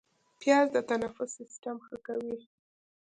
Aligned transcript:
پیاز 0.39 0.67
د 0.75 0.77
تنفس 0.89 1.29
سیستم 1.39 1.75
ښه 1.85 1.95
کوي 2.07 2.37